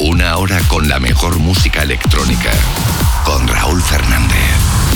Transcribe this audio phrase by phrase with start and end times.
[0.00, 2.52] Una hora con la mejor música electrónica.
[3.24, 4.38] Con Raúl Fernández.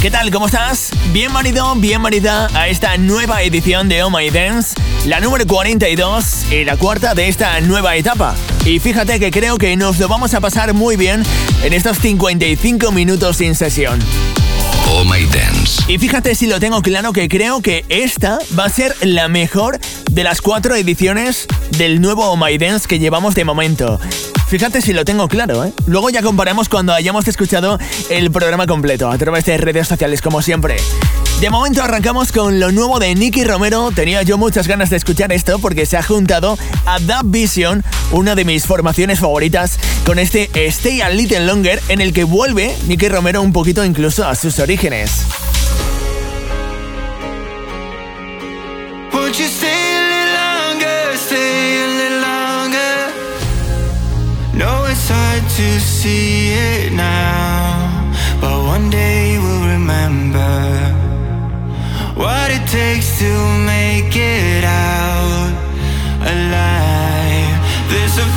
[0.00, 0.30] ¿Qué tal?
[0.30, 0.90] ¿Cómo estás?
[1.12, 6.76] Bienvenido, bienvenida a esta nueva edición de Oh My Dance, la número 42 y la
[6.76, 8.36] cuarta de esta nueva etapa.
[8.64, 11.24] Y fíjate que creo que nos lo vamos a pasar muy bien
[11.64, 13.98] en estos 55 minutos sin sesión.
[14.88, 15.82] Oh My Dance.
[15.88, 19.80] Y fíjate si lo tengo claro que creo que esta va a ser la mejor
[20.12, 23.98] de las cuatro ediciones del nuevo Oh My Dance que llevamos de momento.
[24.52, 25.72] Fíjate si lo tengo claro, ¿eh?
[25.86, 27.78] Luego ya comparamos cuando hayamos escuchado
[28.10, 30.76] el programa completo a través de redes sociales, como siempre.
[31.40, 33.90] De momento arrancamos con lo nuevo de Nicky Romero.
[33.92, 38.34] Tenía yo muchas ganas de escuchar esto porque se ha juntado a Dub Vision, una
[38.34, 43.08] de mis formaciones favoritas, con este Stay a Little Longer en el que vuelve Nicky
[43.08, 45.24] Romero un poquito incluso a sus orígenes.
[55.56, 60.54] To see it now, but one day we'll remember
[62.14, 63.30] what it takes to
[63.66, 65.52] make it out
[66.22, 67.58] alive.
[67.90, 68.28] There's a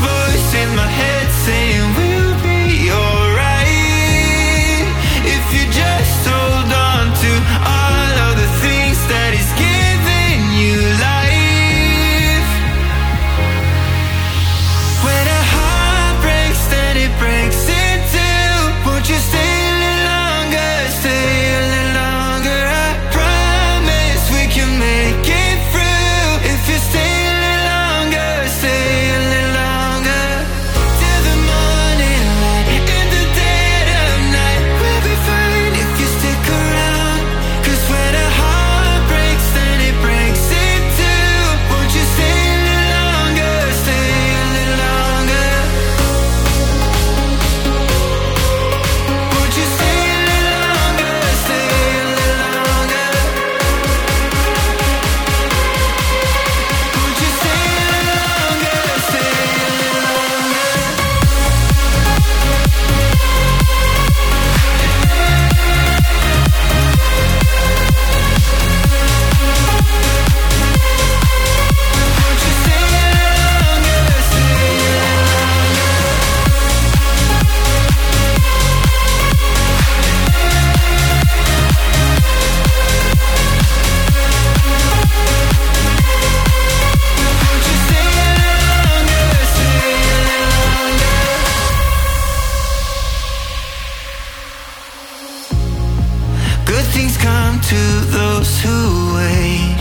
[97.06, 97.82] Things come to
[98.18, 99.78] those who wait,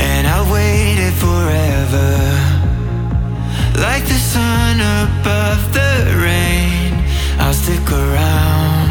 [0.00, 2.12] and I waited forever.
[3.78, 6.94] Like the sun above the rain,
[7.38, 8.88] I'll stick around.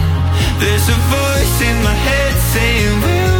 [0.60, 3.35] There's a voice in my head saying, Will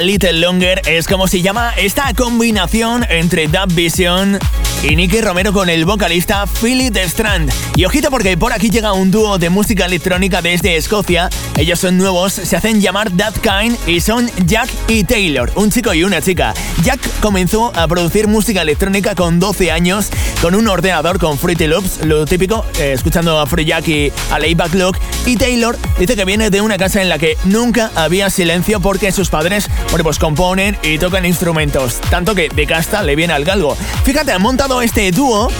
[0.00, 4.38] Little Longer es como se llama esta combinación entre Dub Vision
[4.82, 7.50] y Nicky Romero con el vocalista Philip Strand.
[7.76, 11.30] Y ojito porque por aquí llega un dúo de música electrónica desde Escocia.
[11.56, 15.94] Ellos son nuevos, se hacen llamar That Kind y son Jack y Taylor, un chico
[15.94, 16.54] y una chica.
[16.82, 20.10] Jack comenzó a producir música electrónica con 12 años
[20.42, 24.38] con un ordenador con Fruity Loops, lo típico, eh, escuchando a Free Jack y a
[24.38, 24.98] Layback Look.
[25.24, 29.10] Y Taylor dice que viene de una casa en la que nunca había silencio porque
[29.10, 33.44] sus padres, bueno, pues componen y tocan instrumentos, tanto que de casta le viene al
[33.44, 33.76] galgo.
[34.04, 35.50] Fíjate, han montado este dúo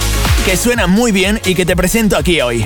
[0.45, 2.65] que suena muy bien y que te presento aquí hoy.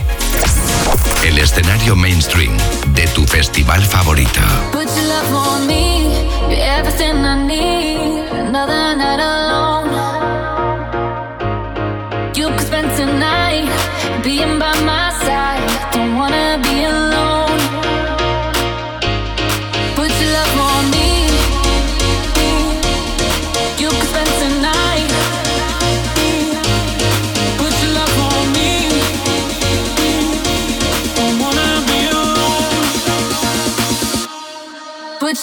[1.23, 2.57] El escenario mainstream
[2.93, 4.41] de tu festival favorito.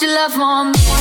[0.09, 0.98] Love for me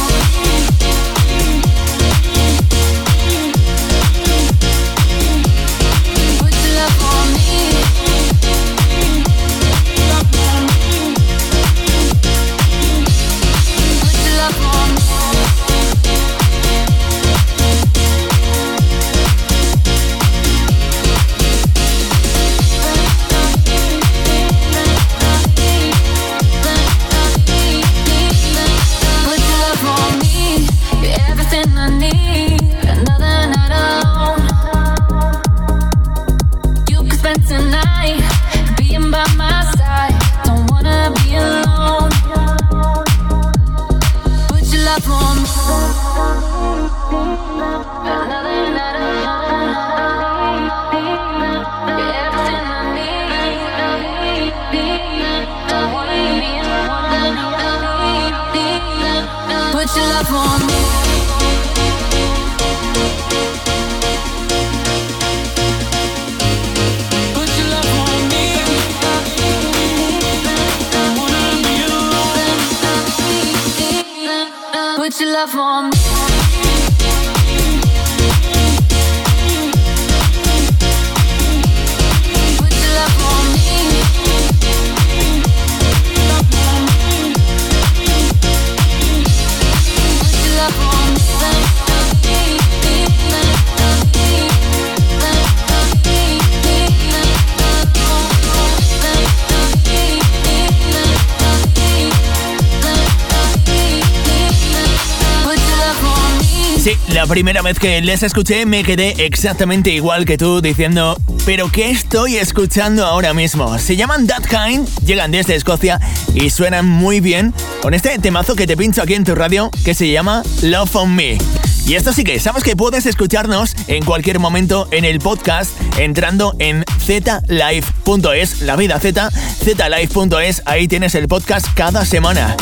[107.28, 112.36] primera vez que les escuché me quedé exactamente igual que tú diciendo, pero ¿qué estoy
[112.36, 113.78] escuchando ahora mismo?
[113.78, 116.00] Se llaman That Kind, llegan desde Escocia
[116.34, 117.52] y suenan muy bien
[117.82, 121.14] con este temazo que te pincho aquí en tu radio que se llama Love on
[121.14, 121.38] Me.
[121.86, 126.54] Y esto sí que sabes que puedes escucharnos en cualquier momento en el podcast entrando
[126.58, 132.56] en zlive.es, la vida z, zlive.es, ahí tienes el podcast cada semana.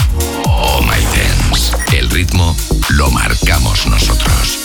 [0.44, 1.05] Oh my
[2.16, 2.56] ritmo
[2.88, 4.58] lo marcamos nosotros.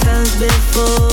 [0.00, 1.07] I'm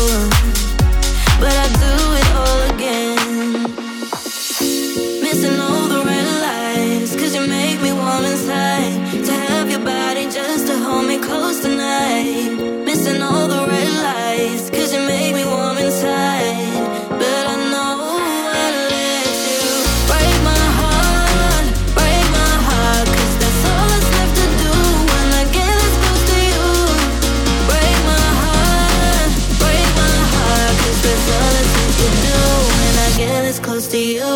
[33.95, 34.34] you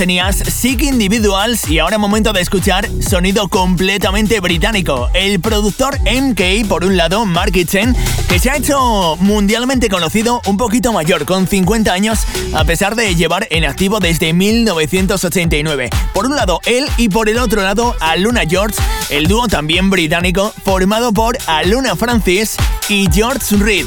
[0.00, 5.10] tenías, Sick Individuals y ahora momento de escuchar sonido completamente británico.
[5.12, 7.94] El productor MK, por un lado, Mark Kitchen,
[8.26, 12.20] que se ha hecho mundialmente conocido un poquito mayor, con 50 años,
[12.54, 15.90] a pesar de llevar en activo desde 1989.
[16.14, 18.80] Por un lado, él y por el otro lado, Aluna George,
[19.10, 22.56] el dúo también británico, formado por Aluna Francis
[22.88, 23.86] y George Reed.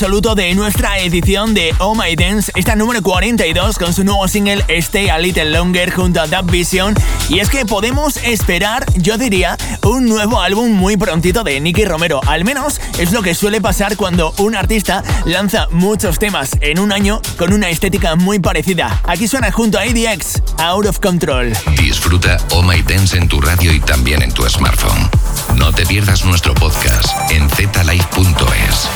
[0.00, 2.50] Absoluto de nuestra edición de Oh My Dance.
[2.54, 6.94] Está número 42 con su nuevo single Stay a Little Longer junto a Dub Vision.
[7.28, 12.22] Y es que podemos esperar, yo diría, un nuevo álbum muy prontito de Nicky Romero.
[12.26, 16.92] Al menos es lo que suele pasar cuando un artista lanza muchos temas en un
[16.92, 19.02] año con una estética muy parecida.
[19.04, 21.52] Aquí suena junto a ADX, Out of Control.
[21.76, 25.10] Disfruta Oh My Dance en tu radio y también en tu smartphone.
[25.56, 28.88] No te pierdas nuestro podcast en zlife.es.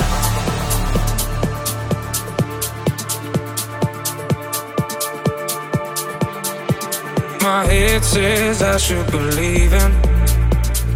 [7.44, 9.92] My head says I should believe in,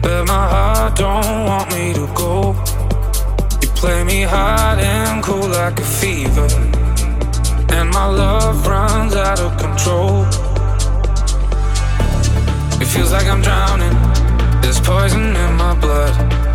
[0.01, 2.57] but my heart don't want me to go.
[3.61, 6.49] You play me hot and cool like a fever,
[7.69, 10.25] and my love runs out of control.
[12.81, 13.93] It feels like I'm drowning.
[14.63, 16.15] There's poison in my blood.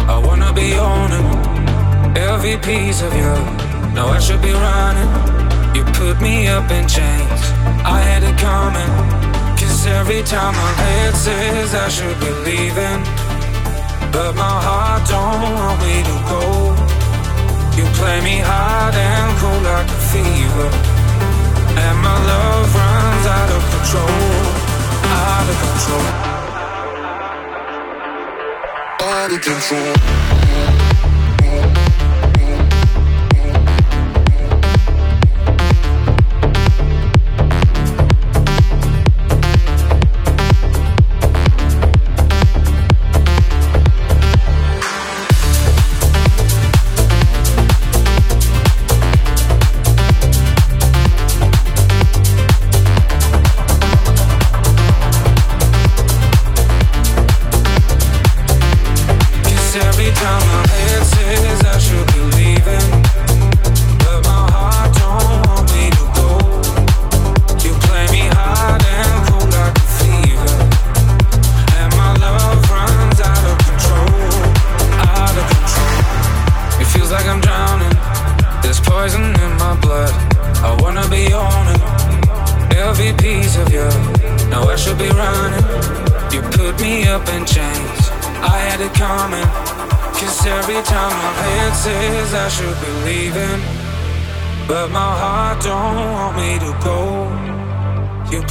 [0.09, 3.33] I wanna be owning every piece of you.
[3.93, 5.11] Now I should be running.
[5.75, 7.41] You put me up in chains.
[7.85, 9.22] I had it coming.
[9.85, 13.03] Every time my head says I should be leaving.
[14.13, 16.43] But my heart don't want me to go.
[17.75, 20.69] You play me hard and cool like a fever.
[21.83, 24.23] And my love runs out of control.
[25.19, 26.07] Out of control.
[29.01, 30.42] Out of control.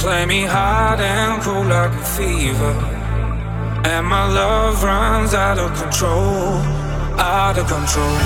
[0.03, 2.73] Play me hard and cool like a fever.
[3.85, 6.59] And my love runs out of control.
[7.17, 8.17] Out of control.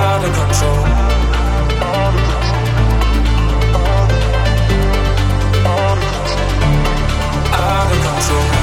[0.00, 0.86] Out of control.
[7.52, 8.61] Out of control.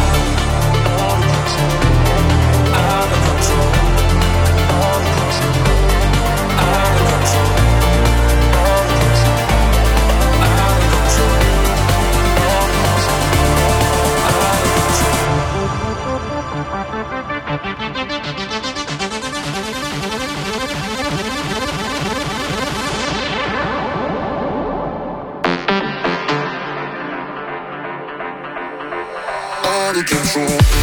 [30.30, 30.79] True.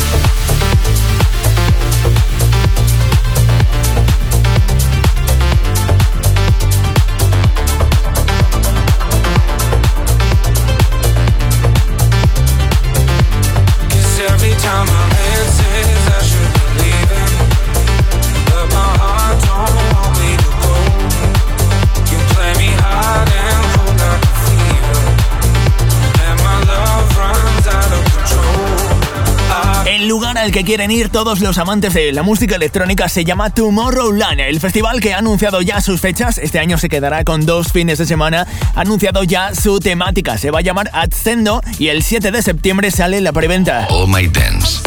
[30.46, 34.60] Al que quieren ir todos los amantes de la música electrónica se llama Tomorrowland, el
[34.60, 36.38] festival que ha anunciado ya sus fechas.
[36.38, 38.46] Este año se quedará con dos fines de semana.
[38.76, 40.38] Ha anunciado ya su temática.
[40.38, 43.88] Se va a llamar Ascendo y el 7 de septiembre sale la preventa.
[43.90, 44.85] Oh My Dance.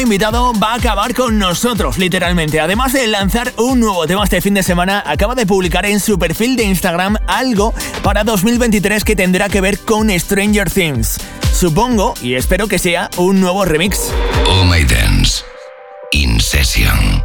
[0.00, 2.60] Invitado va a acabar con nosotros, literalmente.
[2.60, 6.18] Además de lanzar un nuevo tema este fin de semana, acaba de publicar en su
[6.18, 11.18] perfil de Instagram algo para 2023 que tendrá que ver con Stranger Things.
[11.52, 14.12] Supongo y espero que sea un nuevo remix.
[14.46, 15.42] Oh My Dance.
[16.12, 17.22] In Session.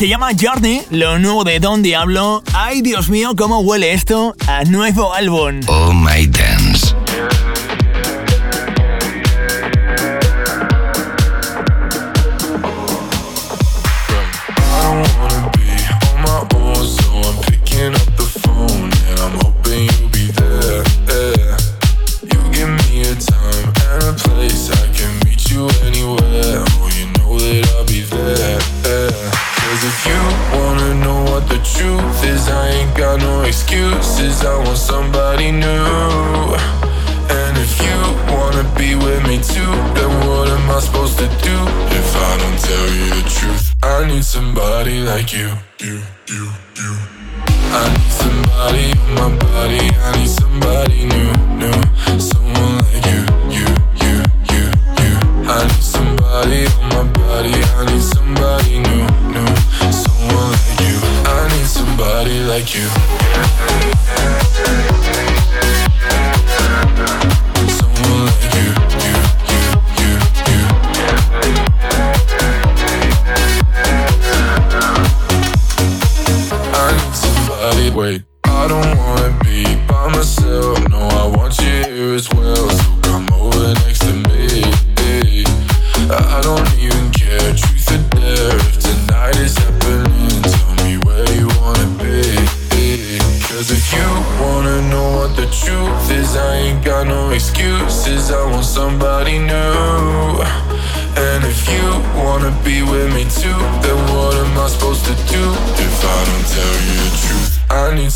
[0.00, 2.42] Se llama Journey, lo nuevo de Don Diablo.
[2.54, 5.60] Ay, Dios mío, cómo huele esto a nuevo álbum.
[5.66, 6.49] Oh My Dance.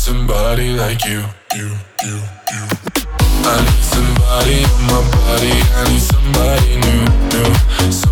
[0.05, 1.23] somebody like you,
[1.55, 1.65] you,
[2.03, 2.15] you,
[2.53, 2.63] you.
[3.43, 5.55] I need somebody on my body.
[5.73, 8.04] I need somebody new, new.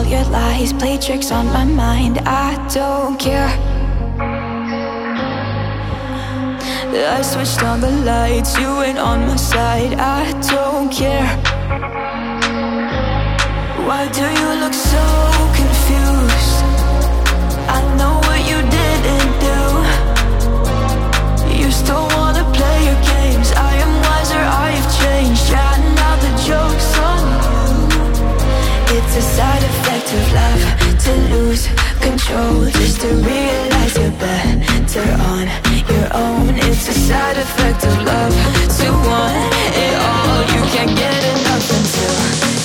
[0.00, 2.18] all your lies play tricks on my mind.
[2.24, 3.50] I don't care.
[7.18, 9.94] I switched on the lights, you ain't on my side.
[9.94, 11.28] I don't care.
[13.86, 15.04] Why do you look so
[15.60, 16.58] confused?
[17.76, 19.60] I know what you didn't do.
[21.60, 23.48] You still wanna play your games.
[23.70, 25.50] I am wiser, I have changed.
[25.50, 26.99] Yeah, now the joke's
[29.12, 30.62] it's a side effect of love
[31.04, 31.66] to lose
[32.00, 32.64] control.
[32.70, 35.48] Just to realize you're better on
[35.90, 36.54] your own.
[36.54, 38.32] It's a side effect of love
[38.78, 40.42] to want it all.
[40.54, 42.14] You can't get enough until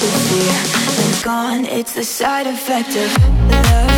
[0.01, 1.65] the feeling's gone.
[1.65, 3.09] It's the side effect of
[3.49, 3.91] love.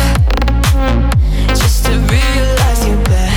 [1.48, 3.27] Just to realize you're better.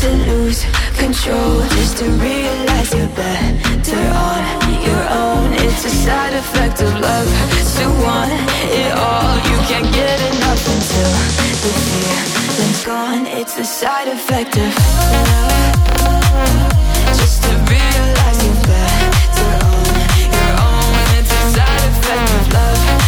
[0.00, 0.64] to lose
[0.94, 4.42] control Just to realize you're better on
[4.88, 5.52] your own.
[5.54, 7.28] It's a side effect of love.
[7.76, 8.32] To want
[8.80, 11.10] it all You can't get enough until
[11.62, 12.18] the fear
[12.58, 13.26] has gone.
[13.26, 15.76] It's a side effect of love.
[17.20, 19.94] Just to realize you're better on
[20.36, 20.94] your own.
[21.18, 23.05] It's a side effect of love.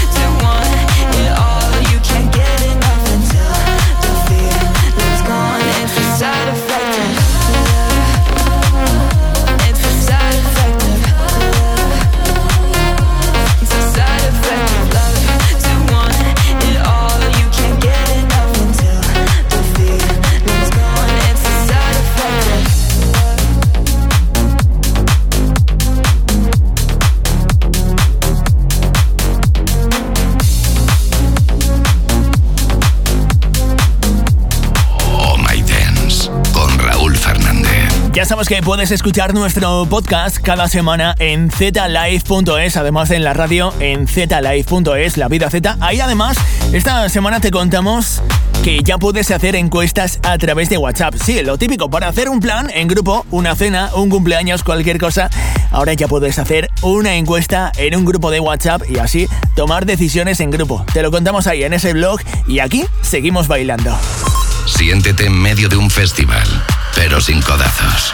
[38.47, 45.17] que puedes escuchar nuestro podcast cada semana en zlive.es, además en la radio en zlive.es,
[45.17, 45.77] La Vida Z.
[45.81, 46.37] Ahí además,
[46.73, 48.23] esta semana te contamos
[48.63, 51.15] que ya puedes hacer encuestas a través de WhatsApp.
[51.21, 55.31] Sí, lo típico, para hacer un plan en grupo, una cena, un cumpleaños, cualquier cosa,
[55.73, 59.27] ahora ya puedes hacer una encuesta en un grupo de WhatsApp y así
[59.57, 60.87] tomar decisiones en grupo.
[60.93, 63.99] Te lo contamos ahí en ese blog y aquí seguimos bailando.
[64.67, 66.47] Siéntete en medio de un festival
[66.99, 68.11] pero sin codazos.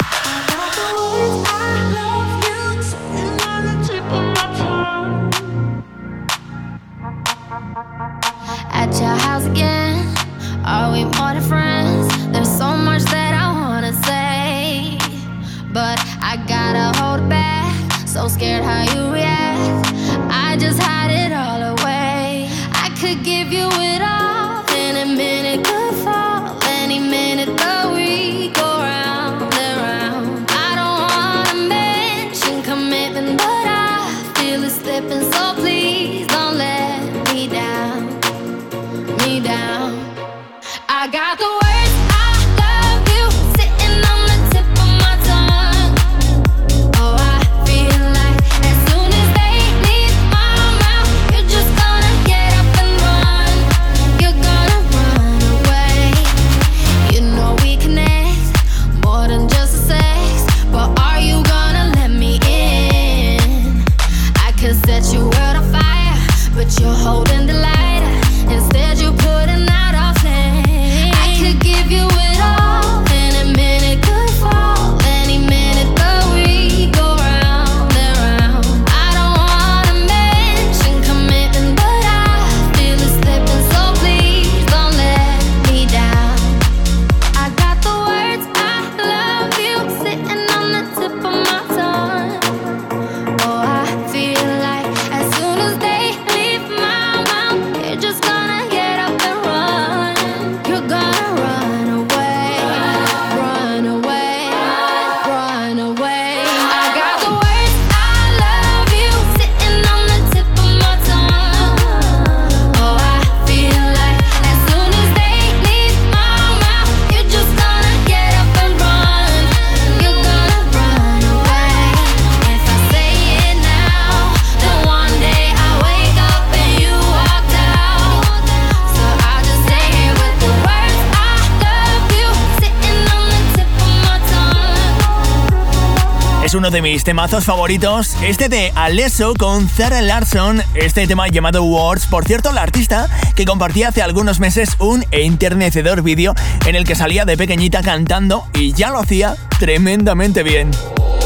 [136.65, 142.07] uno de mis temazos favoritos, este de Alesso con Zara Larson, este tema llamado Words,
[142.07, 143.07] por cierto, la artista
[143.37, 146.33] que compartía hace algunos meses un enternecedor vídeo
[146.65, 150.71] en el que salía de pequeñita cantando y ya lo hacía tremendamente bien.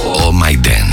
[0.02, 0.87] Oh my dance.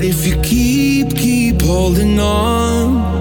[0.00, 3.19] But if you keep, keep holding on.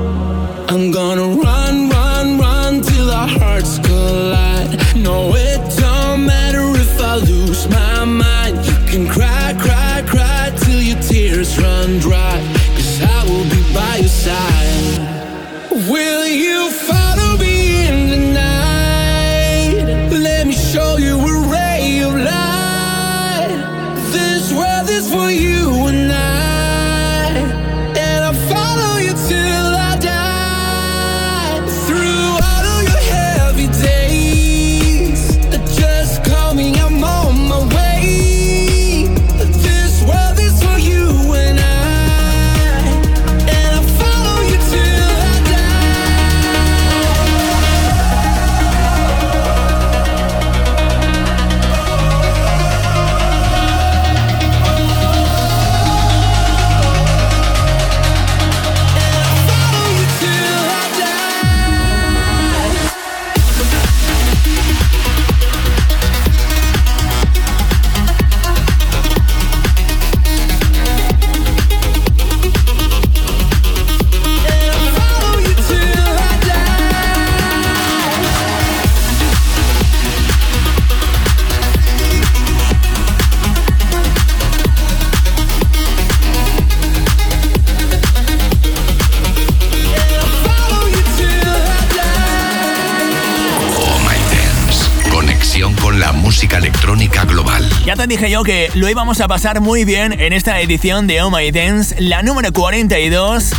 [97.95, 101.51] Dije yo que lo íbamos a pasar muy bien en esta edición de Oh My
[101.51, 103.51] Dance, la número 42.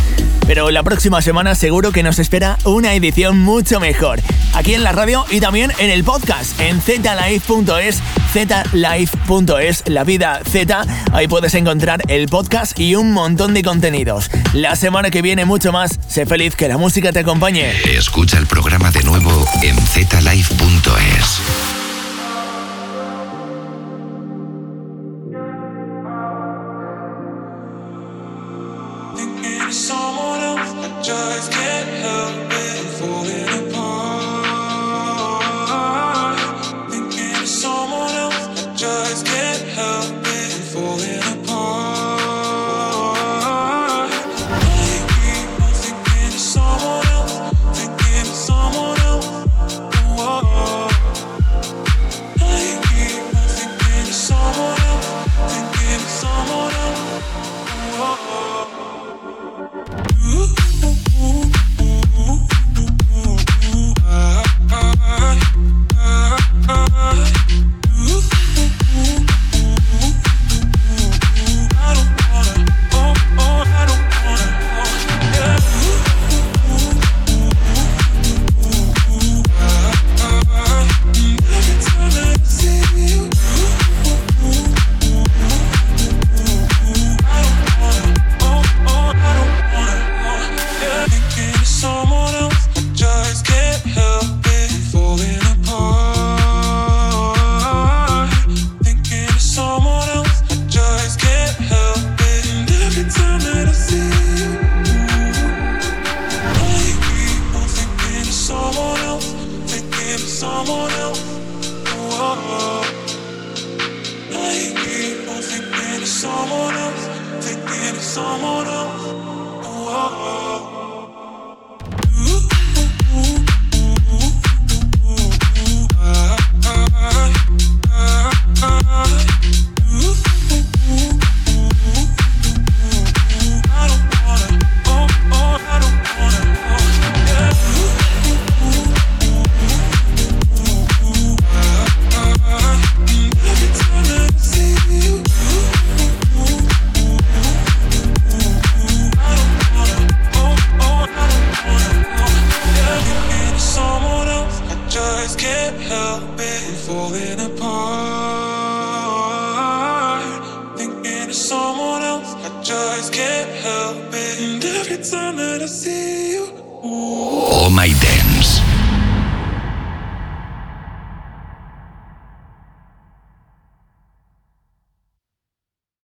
[0.47, 4.19] Pero la próxima semana seguro que nos espera una edición mucho mejor.
[4.53, 7.99] Aquí en la radio y también en el podcast, en zlife.es,
[8.33, 10.85] zlife.es, la vida Z.
[11.11, 14.31] Ahí puedes encontrar el podcast y un montón de contenidos.
[14.53, 15.99] La semana que viene mucho más.
[16.07, 17.71] Sé feliz, que la música te acompañe.
[17.95, 21.41] Escucha el programa de nuevo en zlife.es.